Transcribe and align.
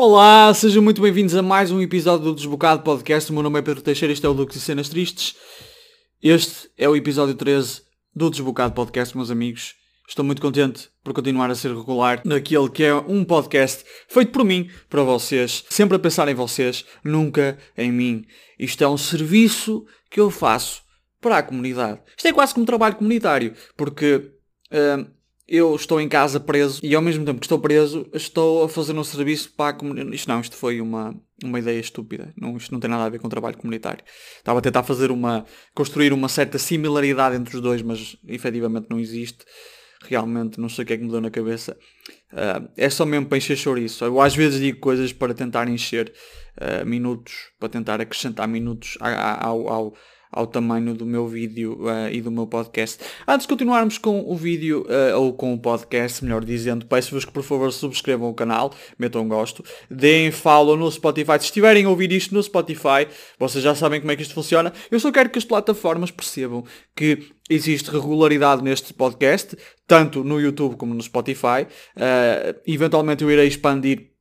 Olá, 0.00 0.54
sejam 0.54 0.80
muito 0.80 1.02
bem-vindos 1.02 1.34
a 1.34 1.42
mais 1.42 1.72
um 1.72 1.82
episódio 1.82 2.26
do 2.26 2.34
Desbocado 2.36 2.84
Podcast. 2.84 3.28
O 3.32 3.34
meu 3.34 3.42
nome 3.42 3.58
é 3.58 3.62
Pedro 3.62 3.82
Teixeira, 3.82 4.12
este 4.12 4.24
é 4.24 4.28
o 4.28 4.32
Lucas 4.32 4.54
e 4.54 4.60
Cenas 4.60 4.88
Tristes. 4.88 5.34
Este 6.22 6.70
é 6.78 6.88
o 6.88 6.94
episódio 6.94 7.34
13 7.34 7.82
do 8.14 8.30
Desbocado 8.30 8.74
Podcast, 8.74 9.16
meus 9.16 9.28
amigos. 9.28 9.74
Estou 10.08 10.24
muito 10.24 10.40
contente 10.40 10.88
por 11.02 11.12
continuar 11.12 11.50
a 11.50 11.54
ser 11.56 11.74
regular 11.74 12.22
naquele 12.24 12.68
que 12.68 12.84
é 12.84 12.94
um 12.94 13.24
podcast 13.24 13.84
feito 14.06 14.30
por 14.30 14.44
mim, 14.44 14.70
para 14.88 15.02
vocês, 15.02 15.64
sempre 15.68 15.96
a 15.96 15.98
pensar 15.98 16.28
em 16.28 16.34
vocês, 16.34 16.84
nunca 17.02 17.58
em 17.76 17.90
mim. 17.90 18.24
Isto 18.56 18.84
é 18.84 18.88
um 18.88 18.96
serviço 18.96 19.84
que 20.08 20.20
eu 20.20 20.30
faço 20.30 20.80
para 21.20 21.38
a 21.38 21.42
comunidade. 21.42 22.00
Isto 22.16 22.28
é 22.28 22.32
quase 22.32 22.54
como 22.54 22.62
um 22.62 22.66
trabalho 22.66 22.94
comunitário, 22.94 23.52
porque 23.76 24.30
uh, 24.70 25.17
eu 25.48 25.74
estou 25.74 25.98
em 25.98 26.08
casa 26.08 26.38
preso 26.38 26.78
e 26.82 26.94
ao 26.94 27.00
mesmo 27.00 27.24
tempo 27.24 27.40
que 27.40 27.46
estou 27.46 27.58
preso, 27.58 28.06
estou 28.12 28.64
a 28.64 28.68
fazer 28.68 28.92
um 28.92 29.02
serviço 29.02 29.50
para 29.56 29.70
a 29.70 29.72
comunidade. 29.72 30.14
Isto 30.14 30.28
não, 30.28 30.40
isto 30.40 30.54
foi 30.54 30.78
uma, 30.78 31.18
uma 31.42 31.58
ideia 31.58 31.80
estúpida. 31.80 32.34
Não, 32.36 32.54
isto 32.58 32.70
não 32.70 32.78
tem 32.78 32.90
nada 32.90 33.04
a 33.04 33.08
ver 33.08 33.18
com 33.18 33.30
trabalho 33.30 33.56
comunitário. 33.56 34.04
Estava 34.36 34.58
a 34.58 34.62
tentar 34.62 34.82
fazer 34.82 35.10
uma. 35.10 35.46
construir 35.74 36.12
uma 36.12 36.28
certa 36.28 36.58
similaridade 36.58 37.34
entre 37.34 37.56
os 37.56 37.62
dois, 37.62 37.80
mas 37.80 38.16
efetivamente 38.28 38.88
não 38.90 39.00
existe. 39.00 39.38
Realmente 40.02 40.60
não 40.60 40.68
sei 40.68 40.84
o 40.84 40.86
que 40.86 40.92
é 40.92 40.96
que 40.98 41.02
me 41.02 41.10
deu 41.10 41.20
na 41.20 41.30
cabeça. 41.30 41.76
Uh, 42.30 42.68
é 42.76 42.90
só 42.90 43.06
mesmo 43.06 43.26
para 43.26 43.38
encher 43.38 43.56
chouriço. 43.56 44.04
Eu 44.04 44.20
às 44.20 44.36
vezes 44.36 44.60
digo 44.60 44.78
coisas 44.78 45.14
para 45.14 45.32
tentar 45.32 45.66
encher 45.66 46.12
uh, 46.60 46.84
minutos, 46.84 47.50
para 47.58 47.70
tentar 47.70 48.00
acrescentar 48.02 48.46
minutos 48.46 48.98
ao, 49.00 49.66
ao 49.66 49.68
ao 49.68 49.94
tamanho 50.46 50.94
do 50.94 51.06
meu 51.06 51.26
vídeo 51.26 51.78
uh, 51.80 52.10
e 52.10 52.20
do 52.20 52.30
meu 52.30 52.46
podcast. 52.46 53.02
Antes 53.26 53.46
de 53.46 53.52
continuarmos 53.52 53.98
com 53.98 54.20
o 54.20 54.36
vídeo 54.36 54.86
uh, 54.86 55.18
ou 55.18 55.32
com 55.32 55.54
o 55.54 55.58
podcast, 55.58 56.22
melhor 56.24 56.44
dizendo, 56.44 56.86
peço-vos 56.86 57.24
que 57.24 57.32
por 57.32 57.42
favor 57.42 57.72
subscrevam 57.72 58.28
o 58.28 58.34
canal, 58.34 58.72
metam 58.98 59.22
um 59.22 59.28
gosto, 59.28 59.64
deem 59.90 60.30
follow 60.30 60.76
no 60.76 60.90
Spotify. 60.90 61.38
Se 61.38 61.46
estiverem 61.46 61.84
a 61.84 61.90
ouvir 61.90 62.12
isto 62.12 62.34
no 62.34 62.42
Spotify, 62.42 63.06
vocês 63.38 63.62
já 63.62 63.74
sabem 63.74 64.00
como 64.00 64.12
é 64.12 64.16
que 64.16 64.22
isto 64.22 64.34
funciona. 64.34 64.72
Eu 64.90 65.00
só 65.00 65.10
quero 65.10 65.30
que 65.30 65.38
as 65.38 65.44
plataformas 65.44 66.10
percebam 66.10 66.64
que 66.94 67.30
existe 67.48 67.90
regularidade 67.90 68.62
neste 68.62 68.92
podcast, 68.92 69.56
tanto 69.86 70.22
no 70.22 70.40
YouTube 70.40 70.76
como 70.76 70.94
no 70.94 71.02
Spotify. 71.02 71.66
Uh, 71.96 72.60
eventualmente 72.66 73.24
eu 73.24 73.30
irei 73.30 73.46
expandir 73.46 74.17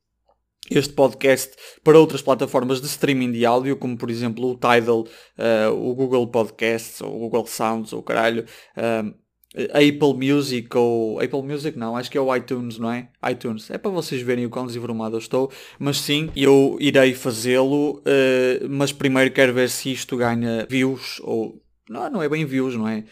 este 0.70 0.94
podcast 0.94 1.56
para 1.84 2.00
outras 2.00 2.22
plataformas 2.22 2.82
de 2.82 2.88
streaming 2.88 3.32
de 3.32 3.46
áudio, 3.46 3.78
como 3.78 3.98
por 3.98 4.10
exemplo 4.10 4.52
o 4.52 4.56
Tidal, 4.56 5.02
uh, 5.02 5.72
o 5.74 5.96
Google 5.96 6.28
Podcasts, 6.28 7.02
ou 7.02 7.16
o 7.16 7.20
Google 7.20 7.48
Sounds, 7.48 7.94
ou 7.94 8.04
caralho, 8.04 8.46
uh, 8.78 9.16
Apple 9.56 10.32
Music, 10.32 10.76
ou 10.78 11.20
Apple 11.20 11.42
Music 11.42 11.78
não, 11.78 11.96
acho 11.96 12.12
que 12.12 12.18
é 12.18 12.22
o 12.22 12.36
iTunes, 12.36 12.78
não 12.78 12.92
é? 12.92 13.10
iTunes, 13.30 13.72
é 13.72 13.78
para 13.78 13.92
vocês 13.92 14.22
verem 14.22 14.46
o 14.46 14.50
quão 14.50 14.68
desinformado 14.68 15.16
eu 15.16 15.20
estou, 15.20 15.52
mas 15.80 15.98
sim, 16.00 16.30
eu 16.36 16.78
irei 16.80 17.14
fazê-lo, 17.14 18.00
uh, 18.00 18.70
mas 18.70 18.92
primeiro 18.92 19.32
quero 19.32 19.54
ver 19.54 19.70
se 19.70 19.92
isto 19.92 20.18
ganha 20.18 20.68
views, 20.70 21.20
ou, 21.24 21.62
não, 21.90 22.10
não 22.10 22.22
é 22.22 22.30
bem 22.30 22.46
views, 22.46 22.76
não 22.76 22.88
é? 22.88 23.04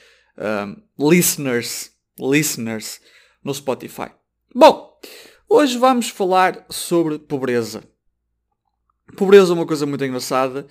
listeners, 0.99 1.91
listeners, 2.19 2.99
no 3.41 3.53
Spotify. 3.53 4.09
Bom, 4.53 4.84
Hoje 5.47 5.77
vamos 5.77 6.09
falar 6.09 6.65
sobre 6.69 7.19
pobreza. 7.19 7.83
Pobreza 9.15 9.51
é 9.51 9.55
uma 9.55 9.65
coisa 9.65 9.85
muito 9.85 10.03
engraçada, 10.03 10.65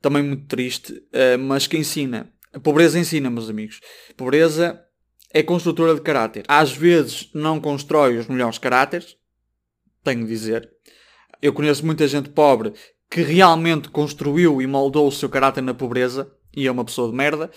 também 0.00 0.22
muito 0.22 0.46
triste, 0.46 1.02
eh, 1.10 1.38
mas 1.38 1.66
que 1.66 1.78
ensina. 1.78 2.30
A 2.52 2.60
pobreza 2.60 2.98
ensina, 2.98 3.30
meus 3.30 3.48
amigos. 3.48 3.80
Pobreza 4.16 4.84
é 5.32 5.42
construtora 5.42 5.94
de 5.94 6.02
caráter. 6.02 6.44
Às 6.46 6.70
vezes 6.70 7.30
não 7.32 7.58
constrói 7.58 8.18
os 8.18 8.26
melhores 8.26 8.58
caráteres, 8.58 9.16
tenho 10.04 10.20
de 10.20 10.28
dizer. 10.28 10.70
Eu 11.40 11.54
conheço 11.54 11.84
muita 11.84 12.06
gente 12.06 12.28
pobre 12.28 12.74
que 13.10 13.22
realmente 13.22 13.88
construiu 13.88 14.60
e 14.60 14.66
moldou 14.66 15.08
o 15.08 15.12
seu 15.12 15.30
caráter 15.30 15.62
na 15.62 15.72
pobreza 15.72 16.30
e 16.54 16.66
é 16.66 16.70
uma 16.70 16.84
pessoa 16.84 17.10
de 17.10 17.16
merda. 17.16 17.50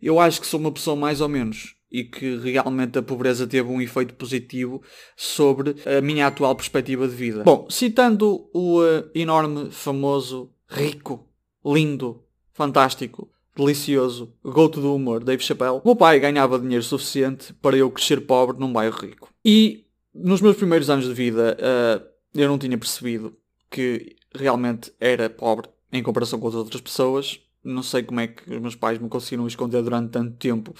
Eu 0.00 0.20
acho 0.20 0.40
que 0.40 0.46
sou 0.46 0.60
uma 0.60 0.72
pessoa 0.72 0.94
mais 0.94 1.20
ou 1.20 1.28
menos 1.28 1.75
e 1.90 2.04
que 2.04 2.36
realmente 2.36 2.98
a 2.98 3.02
pobreza 3.02 3.46
teve 3.46 3.68
um 3.68 3.80
efeito 3.80 4.14
positivo 4.14 4.82
sobre 5.16 5.76
a 5.86 6.00
minha 6.00 6.26
atual 6.26 6.54
perspectiva 6.54 7.06
de 7.06 7.14
vida. 7.14 7.44
Bom, 7.44 7.66
citando 7.70 8.48
o 8.52 8.80
uh, 8.80 9.08
enorme, 9.14 9.70
famoso, 9.70 10.50
rico, 10.68 11.28
lindo, 11.64 12.22
fantástico, 12.52 13.30
delicioso, 13.56 14.34
goto 14.44 14.80
do 14.80 14.94
humor, 14.94 15.24
Dave 15.24 15.42
Chappelle, 15.42 15.80
meu 15.84 15.96
pai 15.96 16.20
ganhava 16.20 16.58
dinheiro 16.58 16.82
suficiente 16.82 17.54
para 17.54 17.76
eu 17.76 17.90
crescer 17.90 18.20
pobre 18.20 18.58
num 18.58 18.72
bairro 18.72 18.98
rico. 18.98 19.30
E 19.44 19.86
nos 20.14 20.40
meus 20.40 20.56
primeiros 20.56 20.90
anos 20.90 21.06
de 21.06 21.14
vida 21.14 21.56
uh, 21.60 22.06
eu 22.34 22.48
não 22.48 22.58
tinha 22.58 22.76
percebido 22.76 23.36
que 23.70 24.16
realmente 24.34 24.92
era 25.00 25.30
pobre 25.30 25.68
em 25.92 26.02
comparação 26.02 26.38
com 26.38 26.48
as 26.48 26.54
outras 26.54 26.80
pessoas. 26.80 27.40
Não 27.64 27.82
sei 27.82 28.02
como 28.02 28.20
é 28.20 28.28
que 28.28 28.54
os 28.54 28.60
meus 28.60 28.76
pais 28.76 28.98
me 28.98 29.08
conseguiram 29.08 29.46
esconder 29.46 29.82
durante 29.82 30.10
tanto 30.10 30.36
tempo 30.36 30.74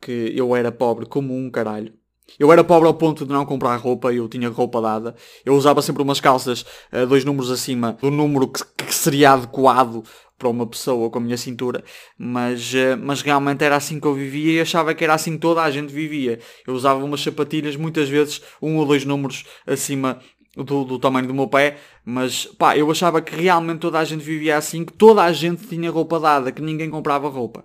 que 0.00 0.32
eu 0.34 0.54
era 0.56 0.72
pobre 0.72 1.06
como 1.06 1.36
um 1.36 1.50
caralho. 1.50 1.92
Eu 2.38 2.52
era 2.52 2.62
pobre 2.62 2.86
ao 2.86 2.94
ponto 2.94 3.26
de 3.26 3.32
não 3.32 3.44
comprar 3.44 3.76
roupa, 3.76 4.12
eu 4.12 4.28
tinha 4.28 4.48
roupa 4.48 4.80
dada. 4.80 5.14
Eu 5.44 5.54
usava 5.54 5.82
sempre 5.82 6.02
umas 6.02 6.20
calças 6.20 6.64
uh, 6.92 7.06
dois 7.06 7.24
números 7.24 7.50
acima 7.50 7.96
do 8.00 8.10
número 8.10 8.48
que, 8.48 8.62
que, 8.84 8.94
seria 8.94 9.32
adequado 9.32 10.04
para 10.38 10.48
uma 10.48 10.66
pessoa 10.66 11.10
com 11.10 11.18
a 11.18 11.20
minha 11.20 11.36
cintura, 11.36 11.84
mas, 12.16 12.72
uh, 12.72 12.96
mas 12.98 13.20
realmente 13.20 13.62
era 13.64 13.76
assim 13.76 14.00
que 14.00 14.06
eu 14.06 14.14
vivia 14.14 14.52
e 14.54 14.60
achava 14.60 14.94
que 14.94 15.04
era 15.04 15.14
assim 15.14 15.32
que 15.32 15.38
toda 15.38 15.62
a 15.62 15.70
gente 15.70 15.92
vivia. 15.92 16.38
Eu 16.66 16.74
usava 16.74 17.04
umas 17.04 17.20
sapatilhas 17.20 17.76
muitas 17.76 18.08
vezes 18.08 18.40
um 18.62 18.76
ou 18.76 18.86
dois 18.86 19.04
números 19.04 19.44
acima 19.66 20.20
do, 20.56 20.84
do, 20.84 20.98
tamanho 20.98 21.26
do 21.26 21.34
meu 21.34 21.48
pé, 21.48 21.78
mas 22.04 22.46
pá, 22.46 22.76
eu 22.76 22.90
achava 22.90 23.20
que 23.20 23.34
realmente 23.34 23.80
toda 23.80 23.98
a 23.98 24.04
gente 24.04 24.22
vivia 24.22 24.56
assim, 24.56 24.84
que 24.84 24.92
toda 24.92 25.22
a 25.22 25.32
gente 25.32 25.66
tinha 25.66 25.90
roupa 25.90 26.18
dada, 26.18 26.52
que 26.52 26.62
ninguém 26.62 26.90
comprava 26.90 27.28
roupa. 27.28 27.64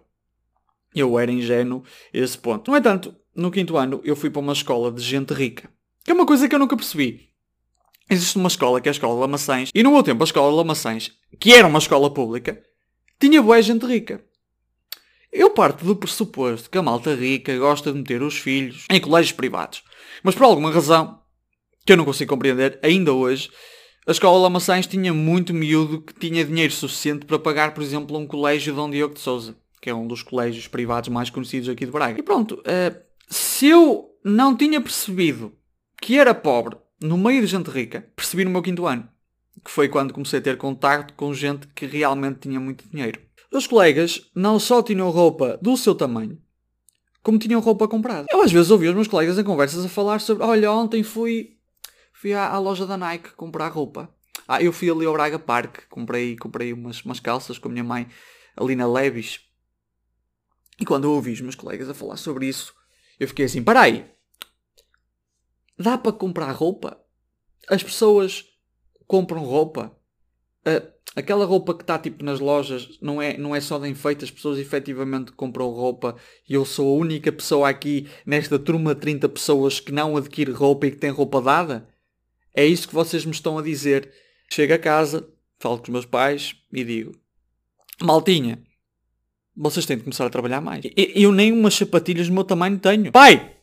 Eu 0.96 1.20
era 1.20 1.32
ingênuo 1.32 1.84
a 2.14 2.18
esse 2.18 2.38
ponto. 2.38 2.72
No 2.72 2.78
entanto, 2.78 3.14
no 3.36 3.52
quinto 3.52 3.76
ano 3.76 4.00
eu 4.04 4.16
fui 4.16 4.30
para 4.30 4.40
uma 4.40 4.54
escola 4.54 4.92
de 4.92 5.04
gente 5.04 5.34
rica. 5.34 5.70
Que 6.04 6.12
é 6.12 6.14
uma 6.14 6.26
coisa 6.26 6.48
que 6.48 6.56
eu 6.56 6.60
nunca 6.60 6.78
percebi. 6.78 7.30
Existe 8.10 8.38
uma 8.38 8.48
escola 8.48 8.80
que 8.80 8.88
é 8.88 8.92
a 8.92 8.94
Escola 8.94 9.28
de 9.28 9.72
e 9.74 9.84
no 9.84 9.92
meu 9.92 10.04
tempo 10.04 10.24
a 10.24 10.26
Escola 10.26 10.64
de 10.64 11.12
que 11.40 11.54
era 11.54 11.68
uma 11.68 11.80
escola 11.80 12.14
pública, 12.14 12.62
tinha 13.20 13.42
boa 13.42 13.60
gente 13.62 13.84
rica. 13.86 14.24
Eu 15.32 15.50
parto 15.50 15.84
do 15.84 15.96
pressuposto 15.96 16.70
que 16.70 16.78
a 16.78 16.84
malta 16.84 17.16
rica 17.16 17.58
gosta 17.58 17.92
de 17.92 17.98
meter 17.98 18.22
os 18.22 18.38
filhos 18.38 18.86
em 18.92 19.02
colégios 19.02 19.32
privados. 19.32 19.84
Mas 20.24 20.36
por 20.36 20.44
alguma 20.44 20.72
razão, 20.72 21.20
que 21.84 21.94
eu 21.94 21.98
não 21.98 22.06
consigo 22.06 22.30
compreender 22.30 22.80
ainda 22.84 23.12
hoje, 23.12 23.50
a 24.08 24.12
Escola 24.12 24.38
de 24.38 24.44
Lamaçães 24.44 24.86
tinha 24.86 25.12
muito 25.12 25.52
miúdo 25.52 26.04
que 26.04 26.14
tinha 26.14 26.46
dinheiro 26.46 26.72
suficiente 26.72 27.26
para 27.26 27.40
pagar, 27.40 27.74
por 27.74 27.84
exemplo, 27.84 28.18
um 28.18 28.28
colégio 28.28 28.72
de 28.72 28.78
Dom 28.78 28.92
Diogo 28.92 29.16
de 29.16 29.20
Souza 29.20 29.58
que 29.86 29.90
é 29.92 29.94
um 29.94 30.08
dos 30.08 30.24
colégios 30.24 30.68
privados 30.68 31.10
mais 31.10 31.30
conhecidos 31.30 31.70
aqui 31.70 31.86
de 31.86 31.92
Braga. 31.92 32.20
E 32.20 32.24
pronto, 32.24 32.56
uh, 32.56 33.00
se 33.28 33.68
eu 33.68 34.10
não 34.24 34.58
tinha 34.58 34.82
percebido 34.82 35.54
que 36.02 36.18
era 36.18 36.34
pobre 36.34 36.76
no 37.00 37.16
meio 37.20 37.42
de 37.42 37.46
gente 37.46 37.70
rica, 37.70 38.04
percebi 38.16 38.44
no 38.44 38.50
meu 38.50 38.64
quinto 38.64 38.88
ano, 38.88 39.08
que 39.64 39.70
foi 39.70 39.88
quando 39.88 40.12
comecei 40.12 40.40
a 40.40 40.42
ter 40.42 40.58
contato 40.58 41.14
com 41.14 41.32
gente 41.36 41.68
que 41.68 41.86
realmente 41.86 42.40
tinha 42.40 42.60
muito 42.60 42.90
dinheiro. 42.90 43.22
Os 43.52 43.68
colegas 43.68 44.28
não 44.34 44.58
só 44.58 44.82
tinham 44.82 45.08
roupa 45.12 45.60
do 45.62 45.78
seu 45.78 45.94
tamanho, 45.94 46.42
como 47.22 47.38
tinham 47.38 47.62
roupa 47.62 47.88
comprada. 47.88 48.26
Eu 48.32 48.42
às 48.42 48.52
vezes 48.52 48.72
ouvi 48.72 48.88
os 48.88 48.96
meus 48.96 49.08
colegas 49.08 49.38
em 49.38 49.44
conversas 49.44 49.86
a 49.86 49.88
falar 49.88 50.20
sobre, 50.20 50.44
olha, 50.44 50.72
ontem 50.72 51.04
fui, 51.04 51.58
fui 52.12 52.34
à, 52.34 52.48
à 52.48 52.58
loja 52.58 52.88
da 52.88 52.98
Nike 52.98 53.36
comprar 53.36 53.68
roupa. 53.68 54.10
Ah, 54.48 54.64
eu 54.64 54.74
fui 54.74 54.90
ali 54.90 55.06
ao 55.06 55.14
Braga 55.14 55.38
Park, 55.38 55.82
comprei, 55.92 56.36
comprei 56.36 56.74
umas, 56.74 57.04
umas 57.04 57.20
calças 57.20 57.60
com 57.60 57.68
a 57.68 57.72
minha 57.72 57.84
mãe 57.84 58.08
ali 58.58 58.76
na 58.76 58.88
Levis. 58.88 59.45
E 60.80 60.86
quando 60.86 61.06
eu 61.06 61.12
ouvi 61.12 61.32
os 61.32 61.42
meus 61.42 61.56
colegas 61.56 61.90
a 61.90 61.94
falar 61.94 62.18
sobre 62.18 62.48
isso, 62.48 62.74
eu 63.20 63.28
fiquei 63.28 63.46
assim: 63.46 63.64
para 63.64 63.82
aí, 63.82 64.06
dá 65.78 65.98
para 65.98 66.12
comprar 66.12 66.52
roupa? 66.52 67.00
As 67.68 67.82
pessoas 67.82 68.46
compram 69.08 69.44
roupa? 69.44 69.96
Uh, 70.68 70.92
aquela 71.16 71.46
roupa 71.46 71.74
que 71.74 71.84
está 71.84 71.98
tipo 71.98 72.24
nas 72.24 72.40
lojas 72.40 72.98
não 73.02 73.22
é, 73.22 73.38
não 73.38 73.56
é 73.56 73.62
só 73.62 73.78
de 73.78 73.88
enfeite, 73.88 74.26
as 74.26 74.32
pessoas 74.32 74.58
efetivamente 74.58 75.32
compram 75.32 75.70
roupa 75.70 76.16
e 76.48 76.54
eu 76.54 76.66
sou 76.66 76.94
a 76.94 77.00
única 77.00 77.32
pessoa 77.32 77.70
aqui 77.70 78.10
nesta 78.26 78.58
turma 78.58 78.96
de 78.96 79.02
30 79.02 79.30
pessoas 79.30 79.80
que 79.80 79.92
não 79.92 80.18
adquire 80.18 80.52
roupa 80.52 80.88
e 80.88 80.92
que 80.92 80.98
tem 80.98 81.12
roupa 81.12 81.42
dada? 81.42 81.88
É 82.54 82.66
isso 82.66 82.88
que 82.88 82.96
vocês 82.96 83.26
me 83.26 83.32
estão 83.32 83.58
a 83.58 83.62
dizer. 83.62 84.12
Chego 84.52 84.74
a 84.74 84.80
casa, 84.80 85.28
falo 85.60 85.78
com 85.78 85.84
os 85.84 85.90
meus 85.90 86.06
pais 86.06 86.56
e 86.72 86.84
digo: 86.84 87.12
Maltinha, 88.02 88.64
vocês 89.56 89.86
têm 89.86 89.98
de 89.98 90.04
começar 90.04 90.26
a 90.26 90.30
trabalhar 90.30 90.62
mais. 90.62 90.84
Eu 90.96 91.32
nem 91.32 91.52
umas 91.52 91.74
sapatilhas 91.74 92.28
do 92.28 92.34
meu 92.34 92.44
tamanho 92.44 92.78
tenho. 92.80 93.12
Pai! 93.12 93.56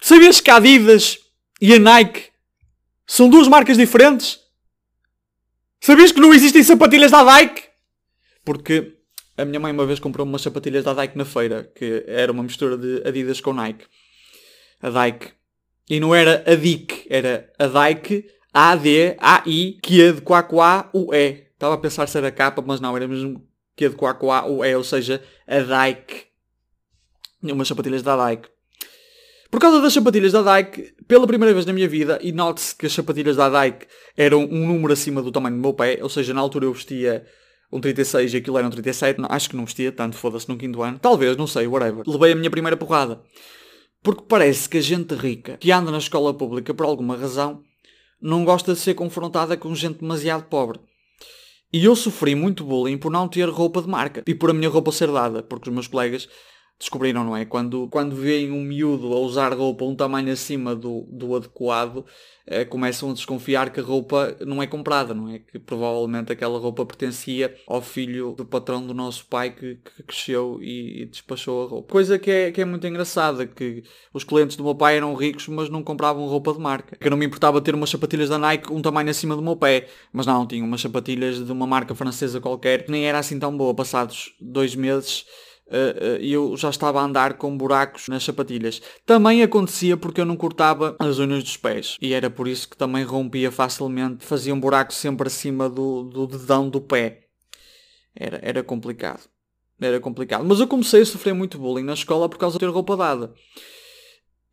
Sabias 0.00 0.40
que 0.40 0.50
a 0.50 0.56
Adidas 0.56 1.18
e 1.60 1.72
a 1.74 1.78
Nike 1.78 2.30
são 3.06 3.28
duas 3.28 3.48
marcas 3.48 3.76
diferentes? 3.76 4.40
Sabias 5.80 6.12
que 6.12 6.20
não 6.20 6.34
existem 6.34 6.62
sapatilhas 6.62 7.10
da 7.10 7.24
Nike? 7.24 7.62
Porque 8.44 8.96
a 9.36 9.44
minha 9.44 9.60
mãe 9.60 9.72
uma 9.72 9.86
vez 9.86 9.98
comprou 9.98 10.26
umas 10.26 10.42
sapatilhas 10.42 10.84
da 10.84 10.94
Nike 10.94 11.16
na 11.16 11.24
feira, 11.24 11.70
que 11.74 12.04
era 12.06 12.32
uma 12.32 12.42
mistura 12.42 12.76
de 12.76 13.06
Adidas 13.06 13.40
com 13.40 13.52
Nike. 13.52 13.86
A 14.80 14.90
Nike. 14.90 15.32
E 15.88 16.00
não 16.00 16.14
era 16.14 16.44
a 16.46 16.54
Dick, 16.54 17.06
era 17.08 17.52
a 17.58 17.66
Nike 17.66 18.26
A-D-A-I, 18.52 19.78
que 19.82 20.02
é 20.02 20.12
de 20.12 20.20
Quá 20.20 20.90
o 20.92 21.14
E. 21.14 21.46
Estava 21.52 21.74
a 21.74 21.78
pensar 21.78 22.06
se 22.06 22.18
era 22.18 22.30
capa, 22.30 22.62
mas 22.64 22.80
não, 22.80 22.94
era 22.96 23.08
mesmo 23.08 23.42
que 23.76 23.84
é 23.84 23.88
de 23.88 23.96
Quá 23.96 24.46
o 24.46 24.64
E, 24.64 24.74
ou 24.74 24.84
seja, 24.84 25.22
a 25.46 25.58
Dike. 25.58 26.26
Umas 27.42 27.68
sapatilhas 27.68 28.02
da 28.02 28.28
Dike. 28.28 28.48
Por 29.50 29.60
causa 29.60 29.82
das 29.82 29.92
sapatilhas 29.92 30.32
da 30.32 30.56
Dike, 30.56 30.94
pela 31.06 31.26
primeira 31.26 31.52
vez 31.52 31.66
na 31.66 31.72
minha 31.72 31.88
vida, 31.88 32.18
e 32.22 32.32
note-se 32.32 32.74
que 32.74 32.86
as 32.86 32.92
sapatilhas 32.92 33.36
da 33.36 33.48
Dike 33.48 33.86
eram 34.16 34.44
um 34.44 34.66
número 34.66 34.92
acima 34.92 35.20
do 35.20 35.30
tamanho 35.30 35.56
do 35.56 35.60
meu 35.60 35.74
pé, 35.74 35.98
ou 36.00 36.08
seja, 36.08 36.32
na 36.32 36.40
altura 36.40 36.64
eu 36.64 36.72
vestia 36.72 37.26
um 37.70 37.80
36 37.80 38.32
e 38.32 38.36
aquilo 38.38 38.58
era 38.58 38.66
um 38.66 38.70
37, 38.70 39.20
não, 39.20 39.28
acho 39.30 39.50
que 39.50 39.56
não 39.56 39.64
vestia, 39.64 39.90
tanto 39.90 40.16
foda-se 40.16 40.48
no 40.48 40.56
quinto 40.56 40.82
ano. 40.82 40.98
Talvez, 40.98 41.36
não 41.36 41.46
sei, 41.46 41.66
whatever. 41.66 42.02
Levei 42.06 42.32
a 42.32 42.34
minha 42.34 42.50
primeira 42.50 42.76
porrada. 42.76 43.22
Porque 44.02 44.24
parece 44.28 44.68
que 44.68 44.78
a 44.78 44.80
gente 44.80 45.14
rica, 45.14 45.56
que 45.58 45.70
anda 45.70 45.90
na 45.90 45.98
escola 45.98 46.34
pública 46.34 46.74
por 46.74 46.84
alguma 46.84 47.16
razão, 47.16 47.62
não 48.20 48.44
gosta 48.44 48.72
de 48.72 48.80
ser 48.80 48.94
confrontada 48.94 49.56
com 49.56 49.74
gente 49.74 50.00
demasiado 50.00 50.44
pobre. 50.44 50.80
E 51.74 51.84
eu 51.84 51.96
sofri 51.96 52.34
muito 52.34 52.64
bullying 52.64 52.98
por 52.98 53.10
não 53.10 53.26
ter 53.26 53.48
roupa 53.48 53.80
de 53.80 53.88
marca 53.88 54.22
e 54.26 54.34
por 54.34 54.50
a 54.50 54.52
minha 54.52 54.68
roupa 54.68 54.92
ser 54.92 55.10
dada, 55.10 55.42
porque 55.42 55.70
os 55.70 55.74
meus 55.74 55.88
colegas 55.88 56.28
descobriram, 56.82 57.22
não 57.22 57.36
é? 57.36 57.44
Quando, 57.44 57.86
quando 57.88 58.16
veem 58.16 58.50
um 58.50 58.60
miúdo 58.60 59.12
a 59.12 59.20
usar 59.20 59.54
roupa 59.54 59.84
um 59.84 59.94
tamanho 59.94 60.32
acima 60.32 60.74
do, 60.74 61.06
do 61.08 61.36
adequado, 61.36 62.04
eh, 62.44 62.64
começam 62.64 63.10
a 63.10 63.12
desconfiar 63.12 63.70
que 63.70 63.78
a 63.78 63.82
roupa 63.84 64.36
não 64.40 64.60
é 64.60 64.66
comprada, 64.66 65.14
não 65.14 65.28
é? 65.28 65.38
Que 65.38 65.60
provavelmente 65.60 66.32
aquela 66.32 66.58
roupa 66.58 66.84
pertencia 66.84 67.54
ao 67.68 67.80
filho 67.80 68.34
do 68.36 68.44
patrão 68.44 68.84
do 68.84 68.92
nosso 68.92 69.24
pai 69.26 69.50
que, 69.50 69.76
que 69.76 70.02
cresceu 70.02 70.58
e, 70.60 71.02
e, 71.02 71.06
despachou 71.06 71.64
a 71.64 71.68
roupa. 71.68 71.92
Coisa 71.92 72.18
que 72.18 72.30
é, 72.32 72.50
que 72.50 72.60
é 72.60 72.64
muito 72.64 72.84
engraçada, 72.84 73.46
que 73.46 73.84
os 74.12 74.24
clientes 74.24 74.56
do 74.56 74.64
meu 74.64 74.74
pai 74.74 74.96
eram 74.96 75.14
ricos, 75.14 75.46
mas 75.46 75.68
não 75.68 75.84
compravam 75.84 76.26
roupa 76.26 76.52
de 76.52 76.58
marca. 76.58 76.96
Que 76.96 77.06
eu 77.06 77.12
não 77.12 77.16
me 77.16 77.26
importava 77.26 77.60
ter 77.60 77.76
umas 77.76 77.90
sapatilhas 77.90 78.28
da 78.28 78.38
Nike 78.38 78.72
um 78.72 78.82
tamanho 78.82 79.08
acima 79.08 79.36
do 79.36 79.42
meu 79.42 79.54
pé, 79.54 79.86
mas 80.12 80.26
não, 80.26 80.44
tinha 80.48 80.64
umas 80.64 80.80
sapatilhas 80.80 81.46
de 81.46 81.52
uma 81.52 81.66
marca 81.66 81.94
francesa 81.94 82.40
qualquer, 82.40 82.84
que 82.84 82.90
nem 82.90 83.06
era 83.06 83.20
assim 83.20 83.38
tão 83.38 83.56
boa. 83.56 83.72
Passados 83.72 84.34
dois 84.40 84.74
meses 84.74 85.24
eu 86.20 86.56
já 86.56 86.70
estava 86.70 87.00
a 87.00 87.04
andar 87.04 87.34
com 87.34 87.56
buracos 87.56 88.08
nas 88.08 88.22
sapatilhas. 88.22 88.82
Também 89.06 89.42
acontecia 89.42 89.96
porque 89.96 90.20
eu 90.20 90.24
não 90.24 90.36
cortava 90.36 90.96
as 90.98 91.18
unhas 91.18 91.42
dos 91.42 91.56
pés. 91.56 91.96
E 92.00 92.12
era 92.12 92.28
por 92.28 92.46
isso 92.46 92.68
que 92.68 92.76
também 92.76 93.04
rompia 93.04 93.50
facilmente. 93.50 94.24
Fazia 94.24 94.54
um 94.54 94.60
buraco 94.60 94.92
sempre 94.92 95.26
acima 95.26 95.68
do, 95.68 96.04
do 96.04 96.26
dedão 96.26 96.68
do 96.68 96.80
pé. 96.80 97.22
Era, 98.14 98.38
era 98.42 98.62
complicado. 98.62 99.28
Era 99.80 99.98
complicado. 99.98 100.44
Mas 100.44 100.60
eu 100.60 100.66
comecei 100.66 101.02
a 101.02 101.06
sofrer 101.06 101.34
muito 101.34 101.58
bullying 101.58 101.84
na 101.84 101.94
escola 101.94 102.28
por 102.28 102.38
causa 102.38 102.54
de 102.54 102.60
ter 102.60 102.70
roupa 102.70 102.96
dada. 102.96 103.32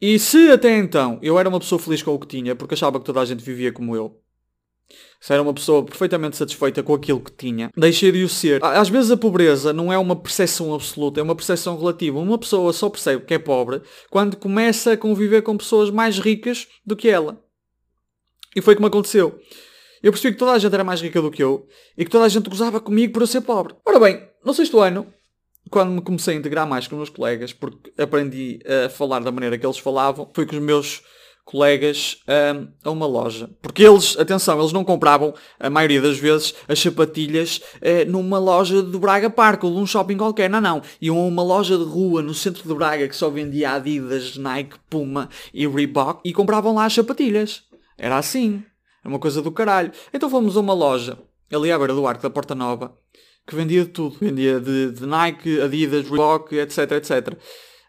E 0.02 0.18
se 0.18 0.50
até 0.50 0.78
então 0.78 1.20
eu 1.22 1.38
era 1.38 1.50
uma 1.50 1.60
pessoa 1.60 1.78
feliz 1.78 2.02
com 2.02 2.14
o 2.14 2.20
que 2.20 2.28
tinha, 2.28 2.56
porque 2.56 2.74
achava 2.74 3.00
que 3.00 3.06
toda 3.06 3.20
a 3.20 3.26
gente 3.26 3.44
vivia 3.44 3.72
como 3.72 3.96
eu, 3.96 4.18
se 5.20 5.34
era 5.34 5.42
uma 5.42 5.54
pessoa 5.54 5.84
perfeitamente 5.84 6.38
satisfeita 6.38 6.82
com 6.82 6.94
aquilo 6.94 7.20
que 7.20 7.32
tinha, 7.32 7.70
deixei 7.76 8.12
de 8.12 8.24
o 8.24 8.30
ser. 8.30 8.64
Às 8.64 8.90
vezes 8.90 9.12
a 9.12 9.18
pobreza 9.18 9.74
não 9.74 9.92
é 9.92 9.98
uma 9.98 10.16
percepção 10.16 10.74
absoluta, 10.74 11.20
é 11.20 11.24
uma 11.24 11.36
percepção 11.36 11.78
relativa. 11.78 12.20
Uma 12.20 12.38
pessoa 12.38 12.72
só 12.72 12.90
percebe 12.90 13.26
que 13.26 13.34
é 13.34 13.40
pobre 13.40 13.82
quando 14.10 14.38
começa 14.38 14.94
a 14.94 14.98
conviver 14.98 15.42
com 15.42 15.58
pessoas 15.58 15.90
mais 15.90 16.20
ricas 16.20 16.68
do 16.86 16.96
que 16.96 17.10
ela. 17.10 17.44
E 18.56 18.62
foi 18.62 18.76
como 18.76 18.88
aconteceu. 18.88 19.40
Eu 20.02 20.12
percebi 20.12 20.34
que 20.34 20.40
toda 20.40 20.54
a 20.54 20.60
gente 20.60 20.74
era 20.74 20.84
mais 20.84 21.02
rica 21.02 21.22
do 21.22 21.30
que 21.30 21.44
eu 21.44 21.68
e 21.98 22.06
que 22.06 22.12
toda 22.12 22.26
a 22.26 22.30
gente 22.30 22.50
gozava 22.50 22.80
comigo 22.80 23.14
por 23.14 23.22
eu 23.22 23.28
ser 23.28 23.42
pobre. 23.42 23.76
Ora 23.86 24.00
bem, 24.00 24.26
no 24.46 24.54
sexto 24.54 24.80
ano, 24.80 25.06
quando 25.70 25.92
me 25.92 26.02
comecei 26.02 26.36
a 26.36 26.38
integrar 26.38 26.66
mais 26.66 26.88
com 26.88 26.96
os 26.96 27.00
meus 27.00 27.10
colegas, 27.10 27.52
porque 27.52 27.92
aprendi 28.02 28.60
a 28.66 28.90
falar 28.90 29.20
da 29.20 29.32
maneira 29.32 29.58
que 29.58 29.66
eles 29.66 29.78
falavam, 29.78 30.30
foi 30.34 30.46
com 30.46 30.56
os 30.56 30.62
meus 30.62 31.04
colegas 31.50 32.18
um, 32.28 32.68
a 32.84 32.92
uma 32.92 33.08
loja. 33.08 33.50
Porque 33.60 33.84
eles, 33.84 34.16
atenção, 34.20 34.60
eles 34.60 34.72
não 34.72 34.86
compravam, 34.86 35.34
a 35.60 35.68
maioria 35.68 36.00
das 36.00 36.20
vezes, 36.20 36.54
as 36.68 36.80
sapatilhas 36.80 37.60
eh, 37.82 38.06
numa 38.06 38.38
loja 38.38 38.84
do 38.84 39.00
Braga 39.00 39.32
Park 39.32 39.64
ou 39.64 39.72
num 39.72 39.88
shopping 39.88 40.16
qualquer. 40.16 40.48
Não, 40.48 40.62
não. 40.62 40.80
Iam 41.02 41.18
a 41.18 41.26
uma 41.26 41.42
loja 41.42 41.76
de 41.76 41.84
rua 41.84 42.22
no 42.22 42.36
centro 42.36 42.68
de 42.68 42.76
Braga 42.76 43.08
que 43.08 43.16
só 43.16 43.32
vendia 43.32 43.72
Adidas, 43.72 44.38
Nike, 44.38 44.76
Puma 44.88 45.28
e 45.52 45.68
Reebok 45.68 46.22
e 46.24 46.32
compravam 46.32 46.76
lá 46.76 46.86
as 46.86 46.94
sapatilhas. 46.94 47.64
Era 47.98 48.20
assim. 48.20 48.64
É 49.04 49.08
uma 49.08 49.18
coisa 49.18 49.42
do 49.42 49.52
caralho. 49.52 49.92
Então 50.14 50.30
fomos 50.30 50.56
a 50.56 50.60
uma 50.60 50.74
loja, 50.74 51.18
ali 51.52 51.72
à 51.72 51.80
beira 51.80 51.96
do 51.96 52.06
Arco 52.06 52.22
da 52.22 52.30
Porta 52.30 52.54
Nova, 52.54 52.96
que 53.48 53.56
vendia 53.56 53.86
de 53.86 53.90
tudo. 53.90 54.18
Vendia 54.22 54.60
de, 54.60 54.92
de 54.92 55.06
Nike, 55.08 55.60
Adidas, 55.62 56.08
Reebok, 56.08 56.56
etc, 56.56 56.92
etc. 56.92 57.36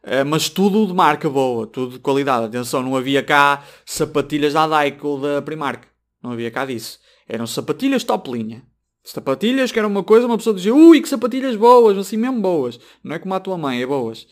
Uh, 0.02 0.24
mas 0.26 0.48
tudo 0.48 0.86
de 0.86 0.94
marca 0.94 1.28
boa, 1.28 1.66
tudo 1.66 1.92
de 1.92 1.98
qualidade. 1.98 2.46
Atenção, 2.46 2.82
não 2.82 2.96
havia 2.96 3.22
cá 3.22 3.64
sapatilhas 3.84 4.54
da 4.54 4.66
Daico 4.66 5.06
ou 5.06 5.20
da 5.20 5.42
Primark. 5.42 5.86
Não 6.22 6.32
havia 6.32 6.50
cá 6.50 6.64
disso. 6.64 6.98
Eram 7.28 7.46
sapatilhas 7.46 8.02
top 8.02 8.30
linha. 8.30 8.64
Sapatilhas 9.04 9.70
que 9.70 9.78
era 9.78 9.88
uma 9.88 10.02
coisa, 10.02 10.26
uma 10.26 10.38
pessoa 10.38 10.54
dizia, 10.54 10.74
ui, 10.74 11.00
que 11.00 11.08
sapatilhas 11.08 11.56
boas, 11.56 11.98
assim 11.98 12.16
mesmo 12.16 12.40
boas. 12.40 12.78
Não 13.04 13.14
é 13.14 13.18
como 13.18 13.34
a 13.34 13.40
tua 13.40 13.58
mãe, 13.58 13.82
é 13.82 13.86
boas. 13.86 14.26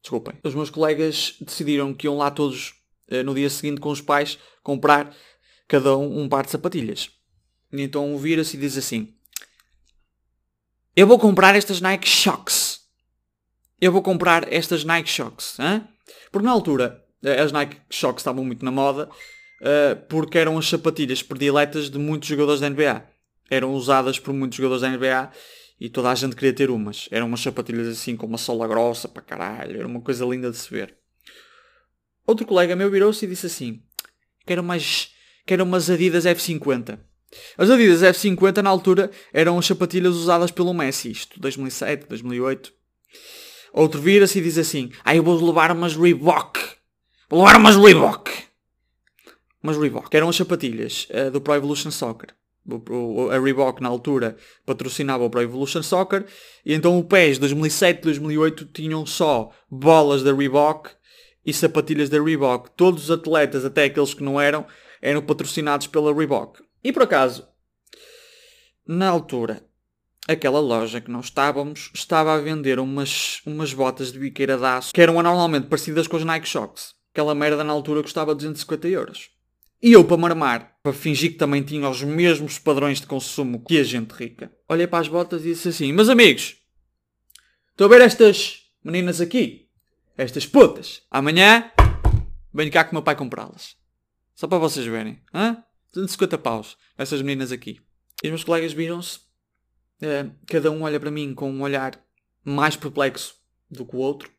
Desculpem. 0.00 0.34
Os 0.42 0.54
meus 0.54 0.70
colegas 0.70 1.36
decidiram 1.40 1.92
que 1.92 2.06
iam 2.06 2.16
lá 2.16 2.30
todos 2.30 2.74
uh, 3.10 3.22
no 3.24 3.34
dia 3.34 3.50
seguinte 3.50 3.80
com 3.80 3.90
os 3.90 4.00
pais 4.00 4.38
comprar 4.62 5.14
cada 5.68 5.96
um 5.96 6.22
um 6.22 6.28
par 6.28 6.44
de 6.44 6.52
sapatilhas. 6.52 7.10
Então 7.72 8.16
vira-se 8.16 8.56
e 8.56 8.60
diz 8.60 8.76
assim: 8.76 9.14
Eu 10.94 11.06
vou 11.06 11.18
comprar 11.18 11.54
estas 11.56 11.80
Nike 11.80 12.08
Shocks 12.08 12.85
eu 13.80 13.92
vou 13.92 14.02
comprar 14.02 14.52
estas 14.52 14.84
Nike 14.84 15.10
Shocks. 15.10 15.58
Hein? 15.58 15.86
Porque 16.30 16.46
na 16.46 16.52
altura 16.52 17.04
eh, 17.22 17.40
as 17.40 17.52
Nike 17.52 17.76
Shocks 17.90 18.20
estavam 18.20 18.44
muito 18.44 18.64
na 18.64 18.70
moda 18.70 19.08
uh, 19.60 19.96
porque 20.08 20.38
eram 20.38 20.58
as 20.58 20.68
sapatilhas 20.68 21.22
prediletas 21.22 21.90
de 21.90 21.98
muitos 21.98 22.28
jogadores 22.28 22.60
da 22.60 22.70
NBA. 22.70 23.06
Eram 23.50 23.74
usadas 23.74 24.18
por 24.18 24.34
muitos 24.34 24.56
jogadores 24.56 24.82
da 24.82 24.90
NBA 24.90 25.30
e 25.78 25.88
toda 25.88 26.10
a 26.10 26.14
gente 26.14 26.34
queria 26.34 26.52
ter 26.52 26.70
umas. 26.70 27.08
Eram 27.10 27.26
umas 27.26 27.40
sapatilhas 27.40 27.88
assim 27.88 28.16
com 28.16 28.26
uma 28.26 28.38
sola 28.38 28.66
grossa 28.66 29.08
para 29.08 29.22
caralho. 29.22 29.78
Era 29.78 29.86
uma 29.86 30.00
coisa 30.00 30.24
linda 30.24 30.50
de 30.50 30.56
se 30.56 30.70
ver. 30.70 30.96
Outro 32.26 32.46
colega 32.46 32.74
meu 32.74 32.90
virou-se 32.90 33.24
e 33.24 33.28
disse 33.28 33.46
assim: 33.46 33.82
Quero 34.44 34.62
umas, 34.62 35.10
quero 35.46 35.62
umas 35.62 35.88
Adidas 35.88 36.24
F50. 36.24 36.98
As 37.56 37.70
Adidas 37.70 38.02
F50 38.02 38.62
na 38.62 38.70
altura 38.70 39.10
eram 39.32 39.58
as 39.58 39.66
sapatilhas 39.66 40.14
usadas 40.14 40.50
pelo 40.50 40.72
Messi, 40.72 41.10
isto 41.10 41.38
2007, 41.38 42.06
2008. 42.08 42.72
Outro 43.76 44.00
vira-se 44.00 44.38
e 44.38 44.42
diz 44.42 44.56
assim: 44.56 44.90
Ah, 45.04 45.14
eu 45.14 45.22
vou 45.22 45.38
levar 45.44 45.70
umas 45.70 45.94
Reebok. 45.94 46.58
Vou 47.28 47.44
levar 47.44 47.60
umas 47.60 47.76
Reebok. 47.76 48.32
Umas 49.62 49.76
Reebok. 49.76 50.16
Eram 50.16 50.30
as 50.30 50.36
sapatilhas 50.36 51.06
uh, 51.10 51.30
do 51.30 51.42
Pro 51.42 51.54
Evolution 51.54 51.90
Soccer. 51.90 52.30
O, 52.66 52.82
o, 52.90 53.30
a 53.30 53.38
Reebok 53.38 53.82
na 53.82 53.90
altura 53.90 54.34
patrocinava 54.64 55.24
o 55.24 55.28
Pro 55.28 55.42
Evolution 55.42 55.82
Soccer 55.82 56.24
e 56.64 56.72
então 56.72 56.98
o 56.98 57.04
PES 57.04 57.36
2007 57.38 58.02
2008 58.02 58.64
tinham 58.72 59.04
só 59.04 59.52
bolas 59.70 60.22
da 60.22 60.32
Reebok 60.32 60.90
e 61.44 61.52
sapatilhas 61.52 62.08
da 62.08 62.20
Reebok. 62.20 62.70
Todos 62.78 63.04
os 63.04 63.10
atletas, 63.10 63.62
até 63.62 63.84
aqueles 63.84 64.14
que 64.14 64.24
não 64.24 64.40
eram, 64.40 64.66
eram 65.02 65.20
patrocinados 65.20 65.86
pela 65.86 66.14
Reebok. 66.14 66.62
E 66.82 66.94
por 66.94 67.02
acaso, 67.02 67.46
na 68.88 69.10
altura, 69.10 69.62
aquela 70.28 70.60
loja 70.60 71.00
que 71.00 71.10
nós 71.10 71.26
estávamos 71.26 71.90
estava 71.94 72.34
a 72.34 72.38
vender 72.38 72.78
umas, 72.78 73.40
umas 73.46 73.72
botas 73.72 74.12
de 74.12 74.18
biqueira 74.18 74.56
de 74.56 74.64
aço 74.64 74.92
que 74.92 75.00
eram 75.00 75.18
anormalmente 75.20 75.68
parecidas 75.68 76.06
com 76.06 76.16
os 76.16 76.24
Nike 76.24 76.48
Shocks. 76.48 76.94
Aquela 77.12 77.34
merda 77.34 77.64
na 77.64 77.72
altura 77.72 78.02
custava 78.02 78.34
250 78.34 78.88
euros. 78.88 79.30
E 79.82 79.92
eu, 79.92 80.04
para 80.04 80.16
marmar, 80.16 80.76
para 80.82 80.92
fingir 80.92 81.32
que 81.32 81.38
também 81.38 81.62
tinha 81.62 81.88
os 81.88 82.02
mesmos 82.02 82.58
padrões 82.58 83.00
de 83.00 83.06
consumo 83.06 83.62
que 83.64 83.78
a 83.78 83.84
gente 83.84 84.10
rica, 84.12 84.50
olhei 84.68 84.86
para 84.86 85.00
as 85.00 85.08
botas 85.08 85.42
e 85.42 85.50
disse 85.50 85.68
assim: 85.68 85.92
Meus 85.92 86.08
amigos, 86.08 86.56
estou 87.70 87.86
a 87.86 87.90
ver 87.90 88.00
estas 88.00 88.62
meninas 88.82 89.20
aqui, 89.20 89.68
estas 90.16 90.46
putas. 90.46 91.02
Amanhã 91.10 91.70
venho 92.52 92.72
cá 92.72 92.84
com 92.84 92.92
o 92.92 92.94
meu 92.94 93.02
pai 93.02 93.14
comprá-las. 93.14 93.76
Só 94.34 94.46
para 94.46 94.58
vocês 94.58 94.86
verem. 94.86 95.20
Hã? 95.32 95.62
250 95.92 96.36
paus. 96.38 96.76
Essas 96.98 97.22
meninas 97.22 97.52
aqui. 97.52 97.80
E 98.22 98.28
os 98.28 98.30
meus 98.30 98.44
colegas 98.44 98.72
viram-se 98.72 99.25
cada 100.46 100.70
um 100.70 100.82
olha 100.82 101.00
para 101.00 101.10
mim 101.10 101.34
com 101.34 101.50
um 101.50 101.62
olhar 101.62 102.00
mais 102.44 102.76
perplexo 102.76 103.40
do 103.70 103.86
que 103.86 103.96
o 103.96 103.98
outro. 103.98 104.30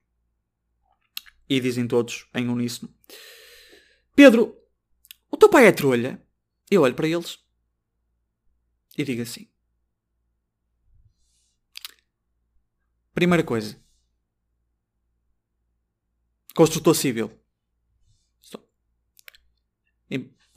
E 1.49 1.59
dizem 1.59 1.87
todos 1.87 2.27
em 2.33 2.47
uníssono: 2.47 2.93
Pedro, 4.15 4.57
o 5.31 5.37
teu 5.37 5.49
pai 5.49 5.67
é 5.67 5.71
trolha? 5.71 6.21
Eu 6.69 6.81
olho 6.81 6.93
para 6.93 7.07
eles 7.07 7.39
e 8.97 9.03
digo 9.03 9.21
assim: 9.21 9.49
Primeira 13.13 13.43
coisa, 13.43 13.81
construtor 16.53 16.93
civil 16.93 17.31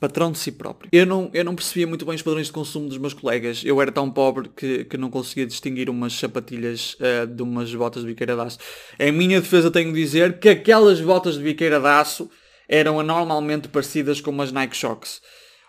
patrão 0.01 0.31
de 0.31 0.39
si 0.39 0.51
próprio. 0.51 0.89
Eu 0.91 1.05
não, 1.05 1.29
eu 1.31 1.45
não 1.45 1.53
percebia 1.53 1.85
muito 1.85 2.03
bem 2.07 2.15
os 2.15 2.23
padrões 2.23 2.47
de 2.47 2.51
consumo 2.51 2.89
dos 2.89 2.97
meus 2.97 3.13
colegas. 3.13 3.61
Eu 3.63 3.79
era 3.79 3.91
tão 3.91 4.09
pobre 4.09 4.49
que, 4.49 4.83
que 4.85 4.97
não 4.97 5.11
conseguia 5.11 5.45
distinguir 5.45 5.91
umas 5.91 6.13
sapatilhas 6.13 6.95
uh, 6.95 7.27
de 7.27 7.43
umas 7.43 7.73
botas 7.73 8.01
de 8.01 8.07
biqueira 8.07 8.35
de 8.35 8.41
aço. 8.41 8.57
Em 8.99 9.11
minha 9.11 9.39
defesa 9.39 9.69
tenho 9.69 9.93
de 9.93 10.01
dizer 10.01 10.39
que 10.39 10.49
aquelas 10.49 10.99
botas 10.99 11.35
de 11.35 11.43
biqueira 11.43 11.79
de 11.79 11.85
aço 11.85 12.31
eram 12.67 12.99
anormalmente 12.99 13.67
parecidas 13.67 14.19
com 14.19 14.31
umas 14.31 14.51
Nike 14.51 14.75
Shocks. 14.75 15.21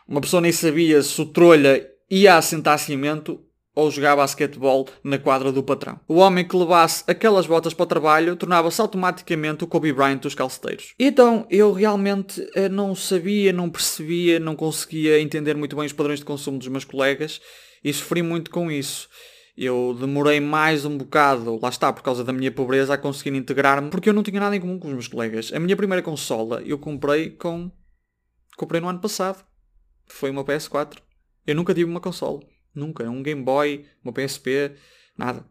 Uma 0.09 0.23
pessoa 0.23 0.41
nem 0.41 0.51
sabia 0.51 1.03
se 1.03 1.21
o 1.21 1.27
trolha 1.27 1.87
ia 2.11 2.37
assentar 2.37 2.79
cimento 2.79 3.39
ou 3.75 3.91
jogar 3.91 4.17
basquetebol 4.17 4.89
na 5.03 5.19
quadra 5.19 5.51
do 5.51 5.63
patrão. 5.63 5.99
O 6.07 6.17
homem 6.17 6.47
que 6.47 6.57
levasse 6.57 7.05
aquelas 7.07 7.47
botas 7.47 7.73
para 7.73 7.85
o 7.85 7.87
trabalho 7.87 8.37
tornava-se 8.37 8.81
automaticamente 8.81 9.65
o 9.65 9.67
Kobe 9.67 9.93
Bryant 9.93 10.19
dos 10.19 10.35
calceteiros. 10.35 10.95
Então 10.99 11.47
eu 11.51 11.73
realmente 11.73 12.47
eh, 12.55 12.69
não 12.69 12.95
sabia, 12.95 13.53
não 13.53 13.71
percebia, 13.71 14.39
não 14.39 14.55
conseguia 14.55 15.21
entender 15.21 15.57
muito 15.57 15.75
bem 15.75 15.87
os 15.87 15.93
padrões 15.93 16.19
de 16.19 16.25
consumo 16.25 16.59
dos 16.59 16.69
meus 16.69 16.85
colegas 16.85 17.41
e 17.83 17.93
sofri 17.93 18.23
muito 18.23 18.51
com 18.51 18.71
isso. 18.71 19.09
Eu 19.57 19.95
demorei 19.99 20.41
mais 20.41 20.87
um 20.87 20.97
bocado, 20.97 21.59
lá 21.63 21.69
está, 21.69 21.93
por 21.93 22.03
causa 22.03 22.25
da 22.25 22.33
minha 22.33 22.51
pobreza, 22.51 22.95
a 22.95 22.99
conseguir 22.99 23.37
integrar-me, 23.37 23.91
porque 23.91 24.09
eu 24.09 24.15
não 24.15 24.23
tinha 24.23 24.41
nada 24.41 24.57
em 24.57 24.61
comum 24.61 24.79
com 24.79 24.89
os 24.89 24.95
meus 24.95 25.09
colegas. 25.09 25.53
A 25.53 25.61
minha 25.61 25.77
primeira 25.77 26.03
consola 26.03 26.63
eu 26.65 26.79
comprei 26.79 27.31
com. 27.31 27.71
comprei 28.57 28.81
no 28.81 28.89
ano 28.89 29.01
passado. 29.01 29.45
Foi 30.07 30.31
uma 30.31 30.43
PS4. 30.43 30.99
Eu 31.47 31.55
nunca 31.55 31.75
tive 31.75 31.91
uma 31.91 32.01
consola. 32.01 32.41
Nunca. 32.75 33.09
Um 33.09 33.23
Game 33.23 33.43
Boy, 33.43 33.85
uma 34.05 34.13
PSP, 34.13 34.73
nada. 35.17 35.45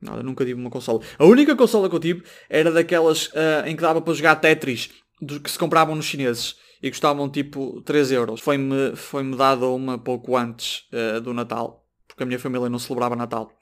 Nada, 0.00 0.22
nunca 0.22 0.44
tive 0.44 0.60
uma 0.60 0.70
consola. 0.70 1.00
A 1.18 1.24
única 1.24 1.56
consola 1.56 1.88
que 1.88 1.94
eu 1.94 2.00
tive 2.00 2.22
era 2.48 2.70
daquelas 2.70 3.26
uh, 3.28 3.66
em 3.66 3.74
que 3.74 3.82
dava 3.82 4.00
para 4.00 4.14
jogar 4.14 4.36
Tetris, 4.36 4.90
dos 5.20 5.38
que 5.38 5.50
se 5.50 5.58
compravam 5.58 5.96
nos 5.96 6.04
chineses 6.04 6.56
e 6.80 6.88
custavam 6.88 7.28
tipo 7.28 7.82
3 7.82 8.12
euros. 8.12 8.40
Foi-me 8.40 8.94
foi 8.94 9.24
-me 9.24 9.36
dada 9.36 9.66
uma 9.66 9.98
pouco 9.98 10.36
antes 10.36 10.84
uh, 10.92 11.20
do 11.20 11.34
Natal, 11.34 11.84
porque 12.06 12.22
a 12.22 12.26
minha 12.26 12.38
família 12.38 12.68
não 12.68 12.78
celebrava 12.78 13.16
Natal. 13.16 13.52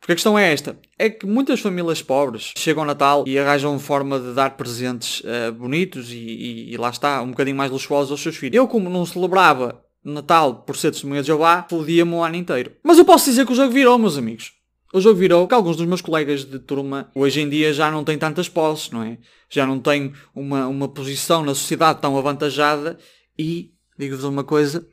Porque 0.00 0.12
a 0.12 0.14
questão 0.16 0.38
é 0.38 0.50
esta, 0.50 0.78
é 0.98 1.10
que 1.10 1.26
muitas 1.26 1.60
famílias 1.60 2.00
pobres 2.02 2.54
chegam 2.56 2.82
ao 2.82 2.86
Natal 2.86 3.22
e 3.26 3.38
arranjam 3.38 3.78
forma 3.78 4.18
de 4.18 4.32
dar 4.32 4.56
presentes 4.56 5.20
uh, 5.20 5.52
bonitos 5.52 6.10
e, 6.10 6.16
e, 6.16 6.72
e, 6.72 6.76
lá 6.78 6.88
está, 6.88 7.20
um 7.20 7.30
bocadinho 7.30 7.56
mais 7.56 7.70
luxuosos 7.70 8.10
aos 8.10 8.20
seus 8.22 8.34
filhos. 8.34 8.56
Eu 8.56 8.66
como 8.66 8.88
não 8.88 9.04
celebrava 9.04 9.84
Natal 10.04 10.62
por 10.62 10.76
ser 10.76 10.90
testemunha 10.90 11.20
de 11.20 11.28
Jeová, 11.28 11.66
fodia-me 11.68 12.14
o 12.14 12.22
ano 12.22 12.36
inteiro. 12.36 12.72
Mas 12.82 12.98
eu 12.98 13.04
posso 13.04 13.26
dizer 13.26 13.46
que 13.46 13.52
o 13.52 13.54
jogo 13.54 13.72
virou, 13.72 13.98
meus 13.98 14.16
amigos. 14.16 14.52
O 14.92 15.00
jogo 15.00 15.18
virou 15.18 15.46
que 15.46 15.54
alguns 15.54 15.76
dos 15.76 15.86
meus 15.86 16.00
colegas 16.00 16.44
de 16.44 16.58
turma 16.58 17.10
hoje 17.14 17.40
em 17.40 17.48
dia 17.48 17.72
já 17.72 17.90
não 17.90 18.02
têm 18.02 18.18
tantas 18.18 18.48
posses, 18.48 18.90
não 18.90 19.02
é? 19.02 19.18
Já 19.48 19.64
não 19.64 19.78
têm 19.78 20.12
uma, 20.34 20.66
uma 20.66 20.88
posição 20.88 21.44
na 21.44 21.54
sociedade 21.54 22.00
tão 22.00 22.18
avantajada 22.18 22.98
e, 23.38 23.72
digo-vos 23.96 24.24
uma 24.24 24.42
coisa, 24.42 24.86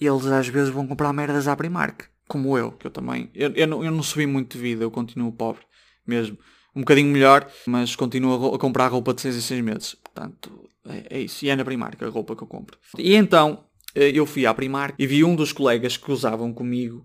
eles 0.00 0.26
às 0.26 0.48
vezes 0.48 0.70
vão 0.70 0.86
comprar 0.86 1.12
merdas 1.12 1.46
à 1.46 1.54
Primark. 1.54 2.06
Como 2.26 2.58
eu, 2.58 2.72
que 2.72 2.86
eu 2.86 2.90
também. 2.90 3.30
Eu, 3.34 3.50
eu, 3.54 3.66
não, 3.66 3.84
eu 3.84 3.90
não 3.92 4.02
subi 4.02 4.26
muito 4.26 4.56
de 4.56 4.62
vida, 4.62 4.82
eu 4.82 4.90
continuo 4.90 5.30
pobre, 5.30 5.62
mesmo. 6.06 6.36
Um 6.74 6.80
bocadinho 6.80 7.10
melhor, 7.10 7.48
mas 7.66 7.96
continuo 7.96 8.52
a, 8.52 8.56
a 8.56 8.58
comprar 8.58 8.88
roupa 8.88 9.14
de 9.14 9.22
6 9.22 9.36
em 9.36 9.40
6 9.40 9.60
meses. 9.62 9.94
Portanto, 9.94 10.68
é, 10.86 11.18
é 11.18 11.20
isso. 11.20 11.44
E 11.44 11.48
é 11.48 11.56
na 11.56 11.64
Primark 11.64 12.02
a 12.02 12.08
roupa 12.08 12.34
que 12.34 12.42
eu 12.42 12.46
compro. 12.46 12.76
E 12.98 13.14
então, 13.14 13.64
eu 13.94 14.26
fui 14.26 14.46
à 14.46 14.54
Primark 14.54 14.94
e 14.98 15.06
vi 15.06 15.24
um 15.24 15.34
dos 15.34 15.52
colegas 15.52 15.96
que 15.96 16.10
usavam 16.10 16.52
comigo 16.52 17.04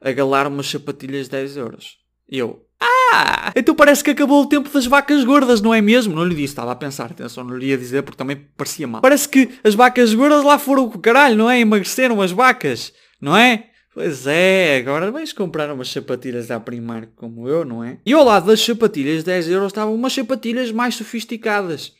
a 0.00 0.12
galar 0.12 0.46
umas 0.46 0.68
sapatilhas 0.68 1.26
de 1.26 1.32
10 1.32 1.56
euros. 1.56 1.98
E 2.28 2.38
eu, 2.38 2.64
ah, 2.80 3.52
então 3.54 3.74
parece 3.74 4.02
que 4.02 4.10
acabou 4.10 4.42
o 4.42 4.46
tempo 4.46 4.68
das 4.68 4.86
vacas 4.86 5.24
gordas, 5.24 5.60
não 5.60 5.72
é 5.72 5.80
mesmo? 5.80 6.14
Não 6.14 6.24
lhe 6.24 6.34
disse, 6.34 6.52
estava 6.52 6.72
a 6.72 6.76
pensar, 6.76 7.10
atenção, 7.10 7.44
não 7.44 7.56
lhe 7.56 7.66
ia 7.66 7.78
dizer 7.78 8.02
porque 8.02 8.18
também 8.18 8.36
parecia 8.56 8.86
mal. 8.86 9.00
Parece 9.00 9.28
que 9.28 9.50
as 9.62 9.74
vacas 9.74 10.12
gordas 10.12 10.42
lá 10.42 10.58
foram 10.58 10.88
com 10.88 10.98
o 10.98 11.00
caralho, 11.00 11.36
não 11.36 11.50
é? 11.50 11.60
Emagreceram 11.60 12.20
as 12.20 12.32
vacas, 12.32 12.92
não 13.20 13.36
é? 13.36 13.66
Pois 13.94 14.26
é, 14.26 14.78
agora 14.78 15.12
vais 15.12 15.32
comprar 15.32 15.72
umas 15.72 15.88
sapatilhas 15.88 16.48
da 16.48 16.58
Primark 16.58 17.12
como 17.14 17.48
eu, 17.48 17.64
não 17.64 17.84
é? 17.84 17.98
E 18.04 18.12
ao 18.12 18.24
lado 18.24 18.46
das 18.46 18.60
sapatilhas 18.60 19.18
de 19.18 19.26
10 19.26 19.48
euros 19.50 19.68
estavam 19.68 19.94
umas 19.94 20.12
sapatilhas 20.12 20.72
mais 20.72 20.96
sofisticadas 20.96 21.92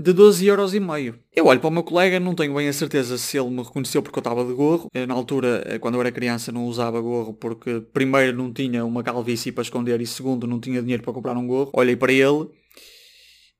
de 0.00 0.14
12 0.14 0.46
euros 0.46 0.72
e 0.72 0.80
meio. 0.80 1.20
Eu 1.30 1.44
olho 1.46 1.60
para 1.60 1.68
o 1.68 1.70
meu 1.70 1.82
colega, 1.82 2.18
não 2.18 2.34
tenho 2.34 2.54
bem 2.54 2.66
a 2.68 2.72
certeza 2.72 3.18
se 3.18 3.38
ele 3.38 3.50
me 3.50 3.62
reconheceu 3.62 4.02
porque 4.02 4.18
eu 4.18 4.22
estava 4.22 4.42
de 4.44 4.54
gorro. 4.54 4.88
Na 5.06 5.12
altura, 5.12 5.62
eh, 5.66 5.78
quando 5.78 5.96
eu 5.96 6.00
era 6.00 6.10
criança, 6.10 6.50
não 6.50 6.64
usava 6.64 6.98
gorro 7.00 7.34
porque 7.34 7.80
primeiro 7.92 8.34
não 8.34 8.50
tinha 8.50 8.82
uma 8.84 9.02
calvície 9.02 9.52
para 9.52 9.62
esconder 9.62 10.00
e 10.00 10.06
segundo 10.06 10.46
não 10.46 10.58
tinha 10.58 10.80
dinheiro 10.80 11.02
para 11.02 11.12
comprar 11.12 11.36
um 11.36 11.46
gorro. 11.46 11.70
Olhei 11.74 11.96
para 11.96 12.12
ele 12.12 12.48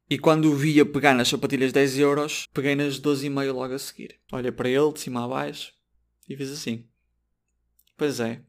e 0.09 0.19
quando 0.19 0.47
o 0.47 0.55
via 0.55 0.87
pegar 0.87 1.15
nas 1.15 1.29
sapatilhas 1.29 1.73
10 1.73 1.99
euros, 1.99 2.47
peguei 2.55 2.75
nas 2.75 2.99
12,5 2.99 3.53
logo 3.53 3.75
a 3.75 3.79
seguir. 3.79 4.17
Olhei 4.33 4.51
para 4.51 4.69
ele, 4.69 4.93
de 4.93 5.01
cima 5.01 5.25
a 5.25 5.29
baixo, 5.29 5.73
e 6.27 6.35
fiz 6.37 6.51
assim. 6.51 6.87
Pois 7.99 8.19
é. 8.19 8.41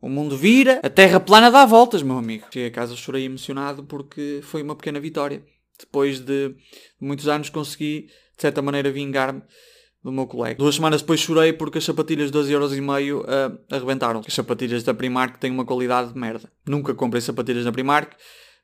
O 0.00 0.08
mundo 0.08 0.36
vira, 0.36 0.80
a 0.82 0.90
terra 0.90 1.20
plana 1.20 1.50
dá 1.50 1.64
voltas, 1.64 2.02
meu 2.02 2.18
amigo. 2.18 2.46
Cheguei 2.52 2.68
a 2.68 2.72
casa 2.72 2.96
chorei 2.96 3.24
emocionado 3.24 3.84
porque 3.84 4.40
foi 4.42 4.62
uma 4.62 4.74
pequena 4.74 5.00
vitória 5.00 5.42
depois 5.78 6.20
de 6.20 6.54
muitos 7.00 7.28
anos 7.28 7.50
consegui, 7.50 8.02
de 8.36 8.42
certa 8.42 8.62
maneira, 8.62 8.90
vingar-me 8.90 9.42
do 10.02 10.12
meu 10.12 10.26
colega. 10.26 10.56
Duas 10.56 10.76
semanas 10.76 11.00
depois 11.00 11.20
chorei 11.20 11.52
porque 11.52 11.78
as 11.78 11.84
sapatilhas 11.84 12.30
de 12.30 12.38
12,5€ 12.38 13.20
uh, 13.20 13.58
arrebentaram. 13.70 14.22
As 14.26 14.32
sapatilhas 14.32 14.82
da 14.82 14.94
Primark 14.94 15.38
têm 15.38 15.50
uma 15.50 15.64
qualidade 15.64 16.12
de 16.12 16.18
merda. 16.18 16.50
Nunca 16.64 16.94
comprei 16.94 17.20
sapatilhas 17.20 17.64
na 17.64 17.72
Primark. 17.72 18.14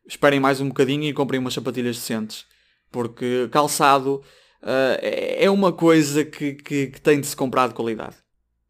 Esperem 0.07 0.39
mais 0.39 0.61
um 0.61 0.69
bocadinho 0.69 1.05
e 1.05 1.13
comprem 1.13 1.41
umas 1.41 1.55
sapatilhas 1.55 1.97
decentes. 1.97 2.47
Porque 2.93 3.49
calçado 3.51 4.23
uh, 4.63 4.99
é 5.01 5.51
uma 5.51 5.73
coisa 5.73 6.25
que, 6.25 6.55
que, 6.55 6.87
que 6.89 7.01
tem 7.01 7.21
de 7.21 7.27
se 7.27 7.35
comprar 7.35 7.69
de 7.69 7.75
qualidade 7.75 8.22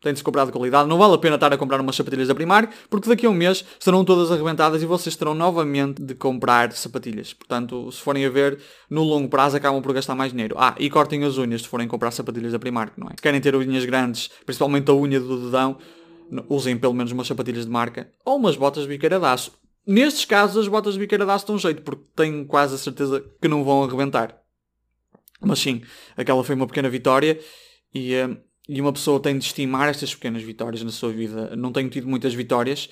tem 0.02 0.12
de 0.12 0.18
se 0.18 0.24
comprar 0.24 0.44
de 0.44 0.52
qualidade. 0.52 0.88
Não 0.88 0.98
vale 0.98 1.14
a 1.14 1.18
pena 1.18 1.36
estar 1.36 1.52
a 1.52 1.56
comprar 1.56 1.80
umas 1.80 1.94
sapatilhas 1.94 2.28
da 2.28 2.34
Primark, 2.34 2.72
porque 2.90 3.08
daqui 3.08 3.24
a 3.24 3.30
um 3.30 3.34
mês 3.34 3.64
estarão 3.78 4.04
todas 4.04 4.32
arrebentadas 4.32 4.82
e 4.82 4.86
vocês 4.86 5.14
terão 5.14 5.32
novamente 5.32 6.02
de 6.02 6.14
comprar 6.14 6.72
sapatilhas. 6.72 7.32
Portanto, 7.32 7.90
se 7.92 8.00
forem 8.00 8.26
a 8.26 8.28
ver, 8.28 8.58
no 8.90 9.04
longo 9.04 9.28
prazo 9.28 9.56
acabam 9.56 9.80
por 9.80 9.94
gastar 9.94 10.16
mais 10.16 10.32
dinheiro. 10.32 10.56
Ah, 10.58 10.74
e 10.78 10.90
cortem 10.90 11.24
as 11.24 11.38
unhas 11.38 11.62
se 11.62 11.68
forem 11.68 11.86
comprar 11.86 12.10
sapatilhas 12.10 12.52
da 12.52 12.58
Primark, 12.58 12.98
não 12.98 13.06
é? 13.06 13.10
Se 13.10 13.22
querem 13.22 13.40
ter 13.40 13.54
unhas 13.54 13.84
grandes, 13.84 14.28
principalmente 14.44 14.90
a 14.90 14.94
unha 14.94 15.20
do 15.20 15.44
dedão, 15.44 15.78
usem 16.48 16.76
pelo 16.76 16.94
menos 16.94 17.12
umas 17.12 17.28
sapatilhas 17.28 17.64
de 17.64 17.70
marca 17.70 18.10
ou 18.24 18.36
umas 18.36 18.56
botas 18.56 18.82
de 18.82 18.88
biqueira 18.88 19.20
de 19.20 19.24
aço. 19.24 19.52
Nestes 19.86 20.24
casos, 20.24 20.64
as 20.64 20.68
botas 20.68 20.94
de 20.94 21.00
biqueira 21.00 21.24
de 21.24 21.30
aço 21.30 21.46
dão 21.46 21.58
jeito, 21.58 21.82
porque 21.82 22.04
tenho 22.16 22.44
quase 22.46 22.74
a 22.74 22.78
certeza 22.78 23.24
que 23.40 23.46
não 23.46 23.62
vão 23.62 23.84
arrebentar. 23.84 24.36
Mas 25.40 25.60
sim, 25.60 25.82
aquela 26.16 26.42
foi 26.42 26.56
uma 26.56 26.66
pequena 26.66 26.90
vitória 26.90 27.38
e... 27.94 28.14
Uh, 28.16 28.51
e 28.68 28.80
uma 28.80 28.92
pessoa 28.92 29.20
tem 29.20 29.36
de 29.36 29.44
estimar 29.44 29.88
estas 29.88 30.14
pequenas 30.14 30.42
vitórias 30.42 30.82
na 30.82 30.90
sua 30.90 31.12
vida. 31.12 31.54
Não 31.56 31.72
tenho 31.72 31.88
tido 31.88 32.08
muitas 32.08 32.34
vitórias 32.34 32.88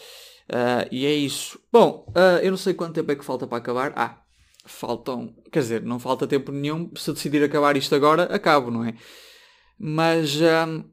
uh, 0.51 0.89
e 0.91 1.07
é 1.07 1.15
isso. 1.15 1.59
Bom, 1.73 2.07
uh, 2.09 2.43
eu 2.43 2.51
não 2.51 2.59
sei 2.59 2.75
quanto 2.75 2.95
tempo 2.95 3.11
é 3.13 3.17
que 3.17 3.25
falta 3.25 3.47
para 3.47 3.59
acabar. 3.59 3.93
Ah, 3.95 4.21
faltam. 4.65 5.35
Quer 5.53 5.61
dizer, 5.61 5.83
não 5.83 5.99
falta 5.99 6.27
tempo 6.27 6.51
nenhum. 6.51 6.91
Se 6.97 7.13
decidir 7.13 7.43
acabar 7.43 7.77
isto 7.77 7.95
agora, 7.95 8.25
acabo, 8.25 8.71
não 8.71 8.85
é? 8.85 8.95
Mas. 9.79 10.37
Uh, 10.37 10.85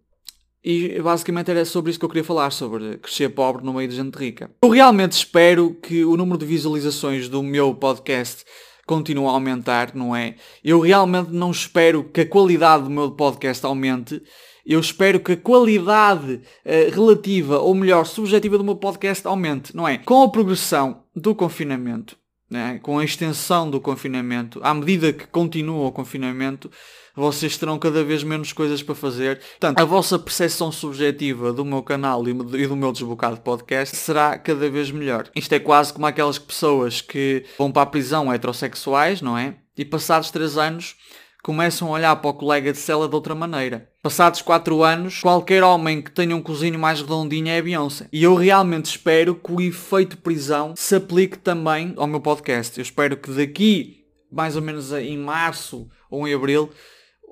e 0.64 1.00
basicamente 1.02 1.50
era 1.50 1.64
sobre 1.64 1.92
isso 1.92 2.00
que 2.00 2.04
eu 2.04 2.10
queria 2.10 2.26
falar, 2.26 2.52
sobre 2.52 2.98
crescer 2.98 3.30
pobre 3.30 3.64
no 3.64 3.74
meio 3.74 3.88
de 3.88 3.96
gente 3.96 4.16
rica. 4.16 4.52
Eu 4.62 4.70
realmente 4.70 5.14
espero 5.14 5.74
que 5.76 6.04
o 6.04 6.18
número 6.18 6.38
de 6.38 6.46
visualizações 6.46 7.30
do 7.30 7.42
meu 7.42 7.74
podcast 7.74 8.44
continue 8.88 9.28
a 9.28 9.32
aumentar, 9.32 9.94
não 9.94 10.16
é? 10.16 10.36
Eu 10.64 10.80
realmente 10.80 11.30
não 11.32 11.52
espero 11.52 12.04
que 12.06 12.22
a 12.22 12.28
qualidade 12.28 12.86
do 12.86 12.90
meu 12.90 13.12
podcast 13.12 13.64
aumente 13.66 14.22
eu 14.68 14.82
espero 14.82 15.22
que 15.22 15.32
a 15.32 15.38
qualidade 15.38 16.34
uh, 16.34 16.94
relativa, 16.94 17.58
ou 17.58 17.74
melhor, 17.74 18.06
subjetiva 18.06 18.58
do 18.58 18.66
meu 18.66 18.76
podcast 18.76 19.26
aumente, 19.26 19.74
não 19.74 19.88
é? 19.88 19.98
Com 20.00 20.24
a 20.24 20.30
progressão 20.30 21.04
do 21.16 21.34
confinamento, 21.34 22.18
né? 22.50 22.80
com 22.82 23.00
a 23.00 23.04
extensão 23.04 23.70
do 23.70 23.80
confinamento, 23.80 24.60
à 24.64 24.74
medida 24.74 25.12
que 25.12 25.28
continua 25.28 25.88
o 25.88 25.92
confinamento, 25.92 26.72
vocês 27.16 27.58
terão 27.58 27.80
cada 27.80 28.04
vez 28.04 28.24
menos 28.24 28.54
coisas 28.54 28.84
para 28.84 28.94
fazer. 28.94 29.40
Portanto, 29.40 29.80
a 29.80 29.86
vossa 29.86 30.20
percepção 30.20 30.72
subjetiva 30.72 31.52
do 31.52 31.66
meu 31.66 31.82
canal 31.82 32.28
e 32.28 32.34
do 32.34 32.76
meu 32.76 32.92
desbocado 32.92 33.42
podcast 33.42 33.96
será 33.96 34.38
cada 34.38 34.70
vez 34.70 34.92
melhor. 34.92 35.28
Isto 35.36 35.54
é 35.54 35.60
quase 35.60 35.92
como 35.92 36.06
aquelas 36.06 36.38
pessoas 36.38 37.02
que 37.02 37.44
vão 37.58 37.72
para 37.72 37.82
a 37.82 37.88
prisão 37.88 38.32
heterossexuais, 38.32 39.22
não 39.22 39.38
é? 39.38 39.56
E 39.76 39.84
passados 39.84 40.30
3 40.30 40.58
anos 40.58 40.96
começam 41.44 41.90
a 41.90 41.92
olhar 41.92 42.16
para 42.18 42.30
o 42.30 42.34
colega 42.34 42.72
de 42.72 42.78
cela 42.78 43.08
de 43.08 43.16
outra 43.16 43.34
maneira. 43.34 43.90
Passados 44.04 44.42
4 44.42 44.84
anos, 44.84 45.22
qualquer 45.22 45.64
homem 45.64 46.02
que 46.02 46.12
tenha 46.12 46.36
um 46.36 46.42
cozinho 46.42 46.80
mais 46.80 47.02
redondinho 47.02 47.50
é 47.50 47.58
a 47.58 47.62
Beyoncé. 47.62 48.08
E 48.12 48.24
eu 48.24 48.36
realmente 48.36 48.86
espero 48.86 49.36
que 49.36 49.52
o 49.52 49.62
efeito 49.62 50.18
prisão 50.18 50.74
se 50.76 50.96
aplique 50.96 51.38
também 51.38 51.94
ao 51.98 52.08
meu 52.08 52.22
podcast. 52.22 52.78
Eu 52.78 52.84
espero 52.84 53.18
que 53.18 53.32
daqui, 53.32 54.06
mais 54.32 54.56
ou 54.56 54.62
menos 54.62 54.92
em 54.92 55.18
março 55.18 55.90
ou 56.10 56.28
em 56.28 56.34
abril, 56.34 56.70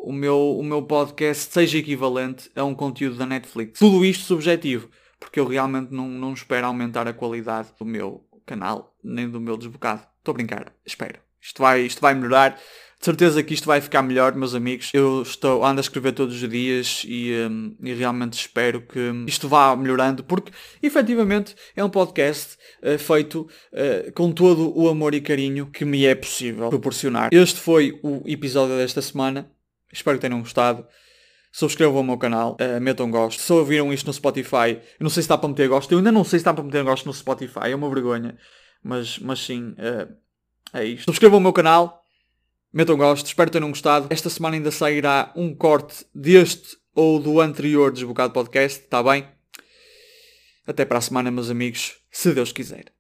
o 0.06 0.14
meu, 0.14 0.58
o 0.58 0.64
meu 0.64 0.84
podcast 0.84 1.52
seja 1.52 1.78
equivalente 1.78 2.52
a 2.56 2.64
um 2.64 2.76
conteúdo 2.76 3.16
da 3.16 3.26
Netflix. 3.26 3.80
Tudo 3.80 4.06
isto 4.06 4.26
subjetivo, 4.26 4.90
porque 5.20 5.40
eu 5.40 5.48
realmente 5.48 5.92
não, 5.92 6.08
não 6.08 6.34
espero 6.34 6.68
aumentar 6.68 7.08
a 7.08 7.14
qualidade 7.14 7.70
do 7.80 7.86
meu 7.86 8.24
canal, 8.46 8.96
nem 9.04 9.28
do 9.28 9.42
meu 9.42 9.58
desbocado. 9.58 10.06
Estou 10.20 10.32
a 10.32 10.36
brincar, 10.36 10.72
espero. 10.86 11.20
Isto 11.42 11.62
vai, 11.62 11.82
isto 11.82 12.02
vai 12.02 12.14
melhorar 12.14 12.60
certeza 13.06 13.44
que 13.44 13.54
isto 13.54 13.68
vai 13.68 13.80
ficar 13.80 14.02
melhor, 14.02 14.34
meus 14.34 14.56
amigos. 14.56 14.90
Eu 14.92 15.22
estou, 15.22 15.64
ando 15.64 15.80
a 15.80 15.82
escrever 15.82 16.12
todos 16.12 16.42
os 16.42 16.50
dias 16.50 17.04
e, 17.08 17.32
um, 17.48 17.76
e 17.80 17.94
realmente 17.94 18.34
espero 18.34 18.82
que 18.82 19.00
isto 19.28 19.48
vá 19.48 19.76
melhorando, 19.76 20.24
porque 20.24 20.52
efetivamente 20.82 21.56
é 21.76 21.84
um 21.84 21.90
podcast 21.90 22.58
uh, 22.82 22.98
feito 22.98 23.48
uh, 23.72 24.12
com 24.14 24.32
todo 24.32 24.76
o 24.76 24.90
amor 24.90 25.14
e 25.14 25.22
carinho 25.22 25.68
que 25.68 25.86
me 25.86 26.04
é 26.04 26.16
possível 26.16 26.68
proporcionar. 26.70 27.30
Este 27.32 27.60
foi 27.60 28.00
o 28.02 28.24
episódio 28.26 28.76
desta 28.76 29.02
semana. 29.04 29.52
Espero 29.94 30.18
que 30.18 30.28
tenham 30.28 30.40
gostado. 30.40 30.86
Subscrevam 31.52 32.02
o 32.02 32.04
meu 32.04 32.18
canal, 32.18 32.58
uh, 32.60 32.82
metam 32.82 33.12
gosto. 33.12 33.40
Se 33.40 33.54
ouviram 33.54 33.94
isto 33.94 34.08
no 34.08 34.14
Spotify, 34.14 34.80
eu 35.00 35.04
não 35.04 35.12
sei 35.12 35.22
se 35.22 35.28
está 35.28 35.38
para 35.38 35.48
meter 35.48 35.70
gosto. 35.70 35.92
Eu 35.92 36.00
ainda 36.00 36.12
não 36.12 36.24
sei 36.24 36.40
se 36.40 36.42
está 36.42 36.54
para 36.54 36.64
meter 36.64 36.84
gosto 36.84 37.06
no 37.06 37.14
Spotify, 37.14 37.70
é 37.70 37.76
uma 37.76 37.88
vergonha. 37.88 38.36
Mas, 38.84 39.20
mas 39.20 39.40
sim, 39.40 39.76
é 40.74 40.84
isto. 40.84 41.06
Subscrevam 41.06 41.40
o 41.40 41.42
meu 41.42 41.54
canal, 41.54 42.05
metam 42.76 42.98
gosto, 42.98 43.26
espero 43.26 43.50
tenham 43.50 43.70
gostado. 43.70 44.08
Esta 44.10 44.30
semana 44.30 44.58
ainda 44.58 44.70
sairá 44.70 45.32
um 45.34 45.56
corte 45.56 46.06
deste 46.14 46.76
ou 46.94 47.22
do 47.22 47.40
anterior 47.40 47.90
Desbocado 47.90 48.34
Podcast, 48.34 48.82
está 48.82 49.02
bem? 49.02 49.26
Até 50.68 50.84
para 50.84 50.98
a 50.98 51.02
semana, 51.02 51.32
meus 51.32 51.50
amigos, 51.50 51.96
se 52.12 52.34
Deus 52.34 52.52
quiser. 52.52 52.95